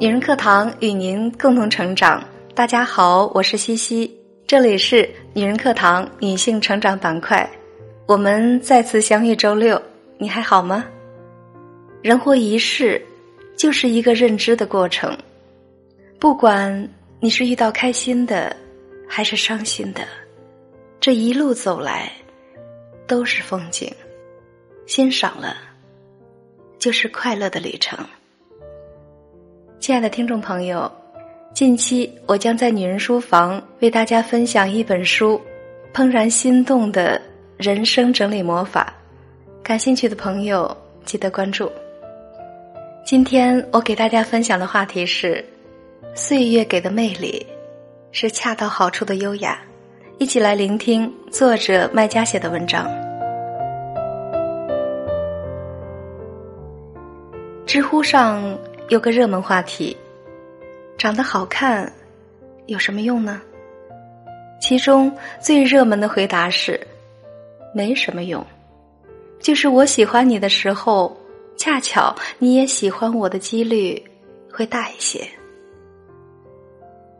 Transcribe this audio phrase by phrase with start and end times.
[0.00, 2.24] 女人课堂与您共同成长。
[2.54, 4.10] 大家好，我是西西，
[4.46, 7.46] 这里是女人课堂女性成长板块。
[8.06, 9.78] 我们再次相遇周六，
[10.16, 10.86] 你还好吗？
[12.00, 12.98] 人活一世，
[13.58, 15.14] 就是一个认知的过程。
[16.18, 16.88] 不管
[17.20, 18.56] 你是遇到开心的，
[19.06, 20.00] 还是伤心的，
[20.98, 22.10] 这一路走来，
[23.06, 23.92] 都是风景。
[24.86, 25.58] 欣赏了，
[26.78, 27.98] 就是快乐的旅程。
[29.80, 30.92] 亲爱的听众朋友，
[31.54, 35.40] 近期我将在女人书房为大家分享一本书
[35.98, 37.18] 《怦然心动的
[37.56, 38.92] 人生整理魔法》，
[39.62, 40.76] 感兴趣的朋友
[41.06, 41.72] 记得关注。
[43.06, 45.42] 今天我给大家分享的话题是：
[46.14, 47.46] 岁月给的魅力
[48.12, 49.58] 是恰到好处的优雅。
[50.18, 52.86] 一起来聆听作者麦家写的文章。
[57.64, 58.58] 知乎上。
[58.90, 59.96] 有个热门话题，
[60.98, 61.90] 长得好看
[62.66, 63.40] 有什么用呢？
[64.60, 66.78] 其中最热门的回答是：
[67.72, 68.44] 没什么用，
[69.38, 71.16] 就是我喜欢你的时候，
[71.56, 74.02] 恰巧你也喜欢我的几率
[74.52, 75.24] 会大一些。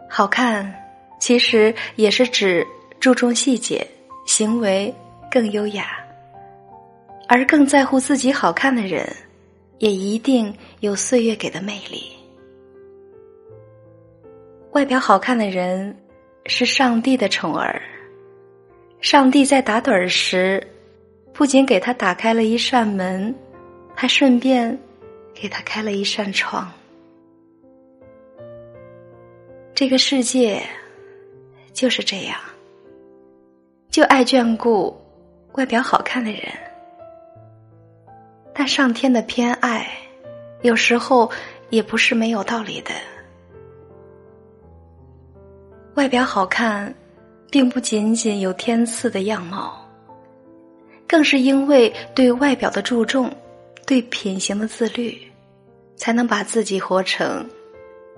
[0.09, 0.75] 好看
[1.21, 2.67] 其实也是指
[2.99, 3.87] 注重细节，
[4.27, 4.93] 行为
[5.31, 6.05] 更优雅，
[7.29, 9.09] 而更在乎自己好看的人。
[9.81, 12.13] 也一定有岁月给的魅力。
[14.73, 15.97] 外表好看的人
[16.47, 17.83] 是上帝的宠儿，
[19.01, 20.65] 上帝在打盹儿时，
[21.33, 23.35] 不仅给他打开了一扇门，
[23.95, 24.79] 还顺便
[25.35, 26.71] 给他开了一扇窗。
[29.75, 30.63] 这个世界
[31.73, 32.39] 就是这样，
[33.89, 34.95] 就爱眷顾
[35.53, 36.43] 外表好看的人。
[38.55, 39.87] 但上天的偏爱，
[40.63, 41.31] 有时候
[41.71, 42.91] 也不是没有道理的。
[45.95, 46.95] 外表好看，
[47.51, 49.89] 并不仅仅有天赐的样貌，
[51.07, 53.31] 更是因为对外表的注重，
[53.87, 55.21] 对品行的自律，
[55.97, 57.49] 才能把自己活成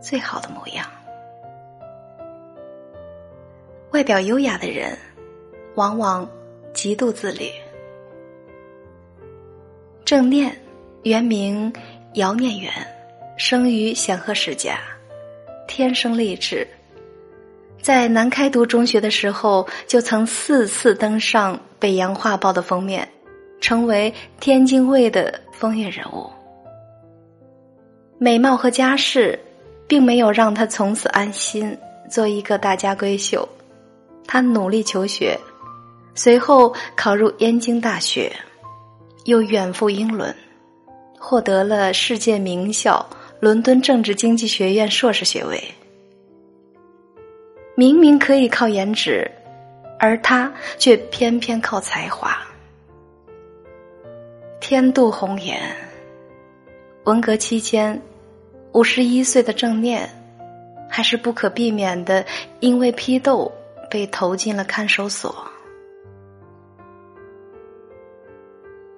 [0.01, 0.87] 最好的模样。
[3.93, 4.97] 外表优雅的人，
[5.75, 6.29] 往往
[6.73, 7.51] 极度自律。
[10.13, 10.55] 郑念，
[11.05, 11.73] 原名
[12.17, 12.71] 姚念远，
[13.39, 14.79] 生于显赫世家，
[15.67, 16.69] 天生丽质。
[17.81, 23.09] 在南开读中学的时候，就曾四次登上《北洋画报》的封面，
[23.59, 26.31] 成为天津卫的风云人物。
[28.19, 29.41] 美貌和家世，
[29.89, 31.75] 并没有让他从此安心
[32.11, 33.49] 做一个大家闺秀。
[34.27, 35.41] 他努力求学，
[36.15, 38.31] 随后考入燕京大学。
[39.25, 40.35] 又远赴英伦，
[41.19, 45.63] 获得了世界名校伦敦政治经济学院硕士学位。
[47.77, 49.31] 明明可以靠颜值，
[49.99, 52.37] 而他却偏偏靠才华。
[54.61, 55.61] 天妒红颜。
[57.05, 58.01] 文革期间，
[58.73, 60.09] 五十一岁的郑念，
[60.89, 62.25] 还是不可避免的
[62.61, 63.51] 因为批斗
[63.89, 65.52] 被投进了看守所。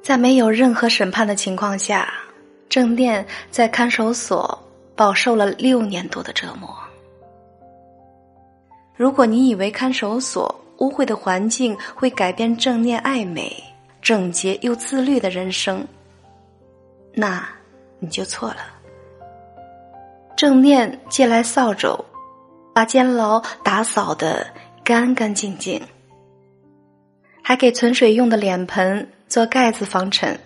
[0.04, 2.12] 在没有任何审判的情况下，
[2.69, 4.62] 正念在看守所
[4.94, 6.69] 饱受了六年多的折磨。
[8.94, 13.50] 如果你以为看守所污秽的环境会改变正念爱美、
[14.03, 15.82] 整洁又自律的人生，
[17.15, 17.42] 那
[17.98, 18.59] 你就错了。
[20.36, 22.04] 正念借来扫帚，
[22.75, 24.47] 把监牢打扫的
[24.84, 25.81] 干干净净，
[27.41, 29.09] 还给存水用的脸盆。
[29.34, 30.39] 做盖子防尘，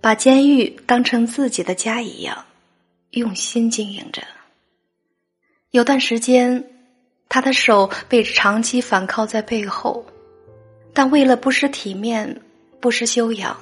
[0.00, 2.44] 把监狱当成自己的家一样，
[3.10, 4.22] 用心经营着。
[5.72, 6.64] 有段时间，
[7.28, 10.06] 他的手被长期反铐在背后，
[10.94, 12.40] 但为了不失体面、
[12.78, 13.58] 不失修养，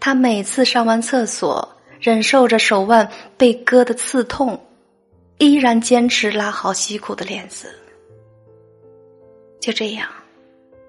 [0.00, 3.06] 他每次上完厕所，忍受着手腕
[3.36, 4.58] 被割的刺痛，
[5.36, 7.70] 依然坚持拉好西裤的链子。
[9.60, 10.08] 就这样，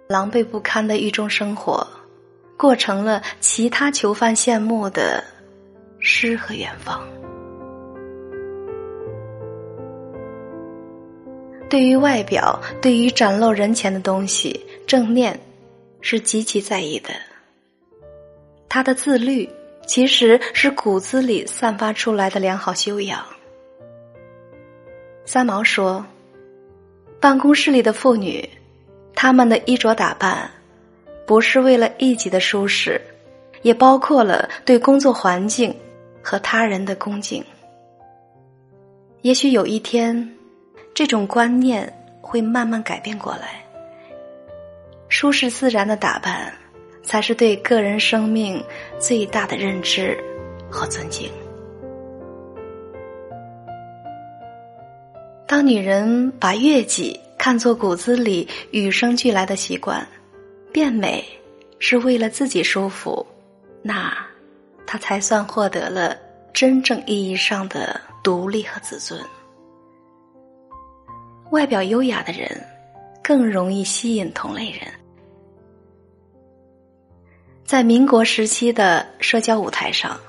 [0.08, 1.86] 狼狈不堪的狱中生活。
[2.62, 5.24] 过成了其他囚犯羡慕的
[6.00, 7.02] 诗和远方。
[11.68, 15.40] 对于外表，对于展露人前的东西，正念
[16.02, 17.10] 是极其在意的。
[18.70, 19.50] 他的自律
[19.88, 23.26] 其实是骨子里散发出来的良好修养。
[25.26, 26.06] 三毛说
[27.20, 28.48] ：“办公室里的妇女，
[29.16, 30.52] 她们的衣着打扮。”
[31.32, 33.00] 不是为了一己的舒适，
[33.62, 35.74] 也包括了对工作环境
[36.22, 37.42] 和他人的恭敬。
[39.22, 40.30] 也许有一天，
[40.94, 41.90] 这种观念
[42.20, 43.64] 会慢慢改变过来。
[45.08, 46.54] 舒适自然的打扮，
[47.02, 48.62] 才是对个人生命
[49.00, 50.22] 最大的认知
[50.70, 51.32] 和尊敬。
[55.48, 60.06] 当女人把悦己看作骨子里与生俱来的习惯，
[60.72, 61.24] 变美
[61.80, 63.26] 是为了自己舒服，
[63.82, 64.16] 那
[64.86, 66.16] 他才算获得了
[66.54, 69.20] 真正意义上的独立和自尊。
[71.52, 72.50] 外表优雅的人
[73.24, 74.82] 更容易吸引同类人。
[77.66, 80.20] 在民国时期的社交舞台上，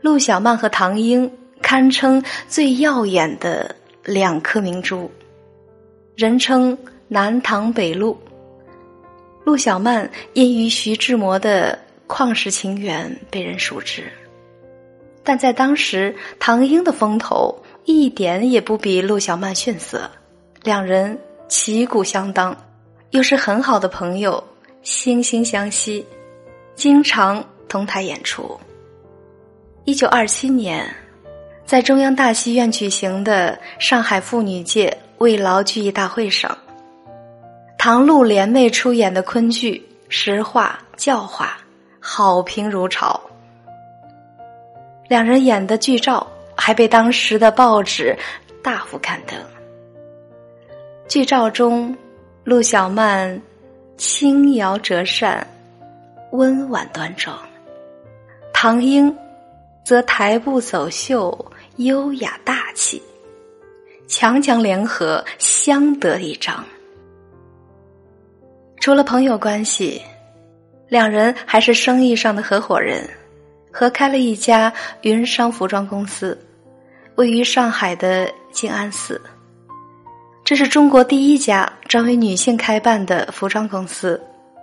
[0.00, 1.30] 陆小曼和唐英
[1.62, 3.74] 堪称最耀眼的。
[4.06, 5.10] 两颗明珠，
[6.14, 6.76] 人称
[7.08, 8.18] 南唐北陆。
[9.44, 14.10] 陆小曼因与徐志摩的旷世情缘被人熟知，
[15.22, 17.54] 但在当时，唐英的风头
[17.84, 20.10] 一点也不比陆小曼逊色，
[20.62, 21.18] 两人
[21.48, 22.56] 旗鼓相当，
[23.10, 24.42] 又是很好的朋友，
[24.82, 26.04] 惺惺相惜，
[26.74, 28.58] 经常同台演出。
[29.84, 30.92] 一九二七年。
[31.66, 36.56] 在中央大戏院举行的上海妇女界慰劳剧艺大会上，
[37.86, 41.58] 唐陆联袂出演的昆剧《实话教化》
[42.00, 43.20] 好评如潮。
[45.06, 46.26] 两人演的剧照
[46.56, 48.16] 还被当时的报纸
[48.62, 49.38] 大幅刊登。
[51.08, 51.94] 剧照中，
[52.42, 53.38] 陆小曼
[53.98, 55.46] 轻摇折扇，
[56.32, 57.36] 温婉端庄；
[58.50, 59.14] 唐英
[59.84, 61.52] 则抬步走秀。
[61.76, 63.02] 优雅大气，
[64.08, 66.64] 强强联合，相得益彰。
[68.84, 69.98] 除了朋友关系，
[70.88, 73.08] 两人还是生意上的合伙人，
[73.72, 74.70] 合开了一家
[75.00, 76.38] 云商服装公司，
[77.14, 79.18] 位于上海的静安寺。
[80.44, 84.20] 这是中国第一家专为女性开办的服装公司，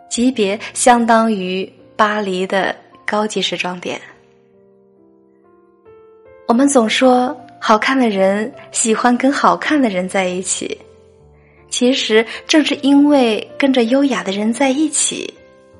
[0.07, 2.75] 级别相当于巴黎的
[3.07, 4.00] 高级时装店。
[6.47, 10.77] 我们总说好看的人喜欢跟好看的人在一起，
[11.71, 15.33] 其实正是因为跟着优雅的人在一起，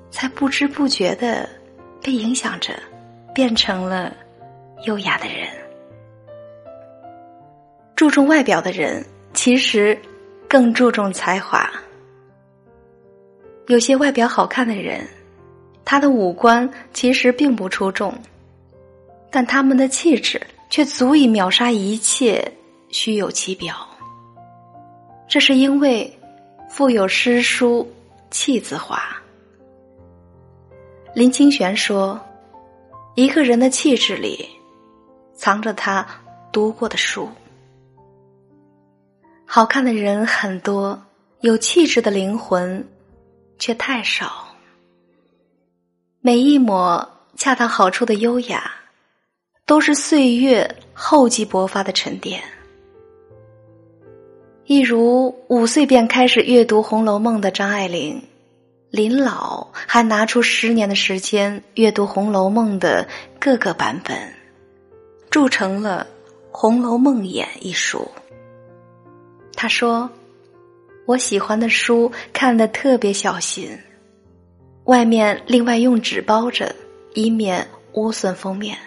[0.10, 1.48] 才不知不觉的
[2.02, 2.74] 被影响着，
[3.36, 4.12] 变成了
[4.86, 5.48] 优雅的人。
[7.96, 9.96] 注重外表的人，其实
[10.48, 11.70] 更注重才华。
[13.68, 15.08] 有些外表好看的人，
[15.86, 18.12] 他的五官其实并不出众，
[19.30, 20.42] 但他们的气质。
[20.72, 22.54] 却足以秒杀一切
[22.92, 23.76] 虚有其表。
[25.32, 26.20] 这是因为
[26.70, 27.90] 腹有诗书
[28.32, 29.02] 气自华。
[31.16, 32.20] 林清玄说
[33.16, 34.46] ：“一个人的气质里，
[35.34, 36.06] 藏着他
[36.52, 37.30] 读过的书。
[39.46, 41.02] 好看的人很多，
[41.40, 42.86] 有气质的灵魂
[43.58, 44.54] 却太少。
[46.20, 48.70] 每一抹恰到好处的优雅。”
[49.66, 52.44] 都是岁月厚积薄发的沉淀，
[54.66, 58.22] 一如五岁便开始阅读《红楼梦》的张爱玲，
[58.92, 63.08] 临老还拿出十年的时间阅读《红楼梦》的
[63.40, 64.16] 各个版本，
[65.32, 66.08] 铸成了
[66.52, 68.08] 《红楼梦演》一书。
[69.56, 70.10] 他说
[71.08, 73.78] ：“我喜欢的书看得特别小心，
[74.86, 76.74] 外面另外用纸包着，
[77.16, 78.78] 以免污损封面。”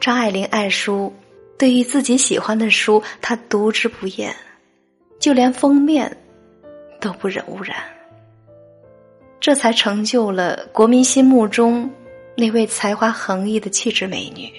[0.00, 1.12] 张爱玲爱书，
[1.60, 4.34] 对于自己喜欢的书，她读之不厌，
[5.18, 6.16] 就连封面
[6.98, 7.76] 都不忍污染。
[9.38, 11.90] 这才成就了国民心目中
[12.34, 14.50] 那位才华横溢的气质美女。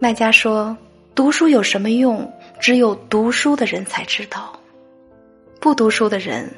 [0.00, 0.76] 卖家说
[1.14, 2.28] ：“读书有什么用？
[2.58, 4.58] 只有读书的人才知道，
[5.60, 6.52] 不读书的人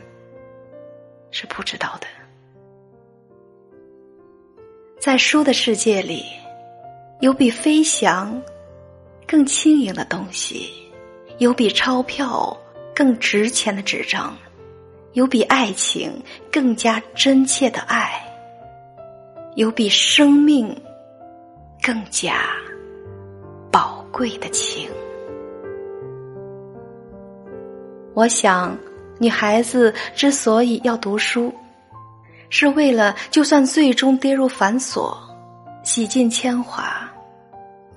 [1.30, 2.06] 是不知道的。”
[4.98, 6.24] 在书的世界里。
[7.20, 8.42] 有比飞翔
[9.26, 10.68] 更轻盈的东西，
[11.38, 12.54] 有比钞票
[12.94, 14.36] 更值钱的纸张，
[15.12, 16.12] 有比爱情
[16.52, 18.12] 更加真切的爱，
[19.54, 20.76] 有比生命
[21.80, 22.42] 更加
[23.70, 24.90] 宝贵的情。
[28.12, 28.76] 我想，
[29.18, 31.52] 女孩子之所以要读书，
[32.50, 35.16] 是为了就算最终跌入繁琐，
[35.82, 37.03] 洗尽铅华。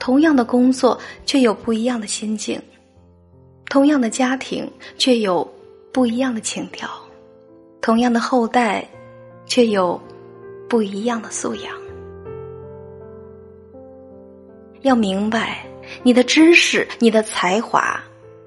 [0.07, 2.57] 同样的工作，却有不一样的心境；
[3.65, 4.65] 同样的家庭，
[4.97, 5.45] 却有
[5.91, 6.87] 不一样的情调；
[7.81, 8.87] 同样的后代，
[9.45, 10.01] 却有
[10.69, 11.73] 不一样的素养。
[14.83, 15.65] 要明白，
[16.03, 18.01] 你的知识、你的才华，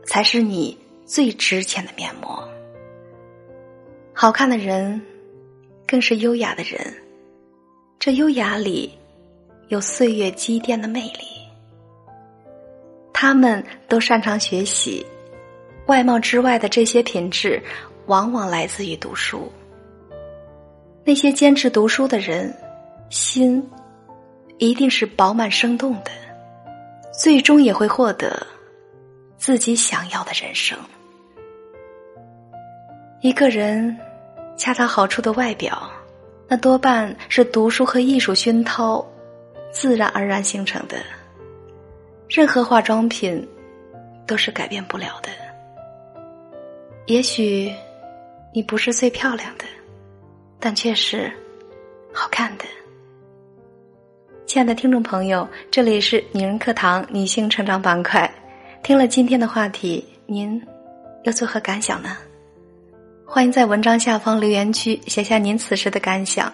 [0.06, 0.74] 才是你
[1.04, 2.42] 最值钱的面膜。
[4.14, 4.98] 好看的人，
[5.86, 6.80] 更是优雅的人。
[7.98, 8.90] 这优雅里，
[9.68, 11.29] 有岁月积淀的魅力。
[13.20, 15.04] 他们都擅长学习，
[15.88, 17.62] 外貌之外的这些品质，
[18.06, 19.52] 往往来自于读书。
[21.04, 22.50] 那些坚持读书的人，
[23.10, 23.62] 心
[24.56, 26.10] 一定是饱满生动的，
[27.12, 28.46] 最终也会获得
[29.36, 30.78] 自己想要的人生。
[33.20, 33.94] 一个人
[34.56, 35.90] 恰到好处的外表，
[36.48, 39.06] 那多半是读书和艺术熏陶，
[39.70, 40.96] 自然而然形成的。
[42.30, 43.44] 任何化妆品
[44.24, 45.28] 都是改变不了的。
[47.06, 47.74] 也许
[48.54, 49.64] 你不是最漂亮的，
[50.60, 51.28] 但却是
[52.12, 52.64] 好看的。
[54.46, 58.32] 亲爱的听众朋友，这里是女人课堂女性成长板块。
[58.84, 60.64] 听了今天的话题，您
[61.24, 62.16] 又作何感想呢？
[63.26, 66.52] 欢迎在文章下方留言区写下您此时的感想。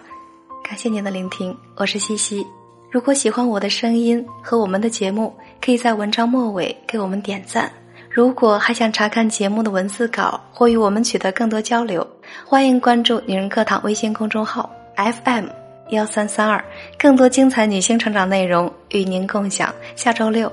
[0.65, 2.47] 感谢您的聆听，我是西西。
[2.91, 7.71] 如果喜欢我的声音和我们的节目，可以在文章末尾给我们点赞。
[8.09, 12.07] 如果还想查看节目的文字稿或与我们取得更多交流，
[12.47, 15.47] 欢迎关注“女人课堂”微信公众号 FM
[15.91, 16.65] 幺三三二，
[16.99, 19.75] 更多精彩女性成长内容与您共享。
[19.95, 20.51] 下周六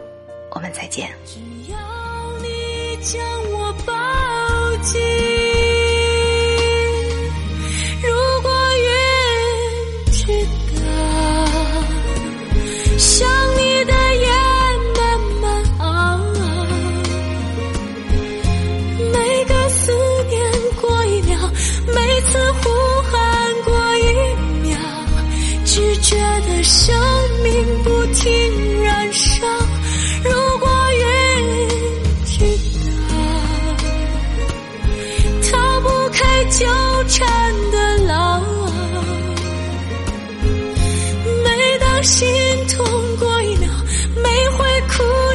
[0.51, 1.09] 我们再见。
[1.25, 1.39] 只
[1.71, 1.77] 要
[2.41, 3.21] 你将
[3.53, 3.93] 我抱
[4.81, 5.32] 紧。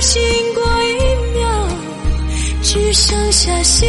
[0.00, 0.22] 醒
[0.54, 0.96] 过一
[1.36, 1.68] 秒，
[2.62, 3.88] 只剩下心。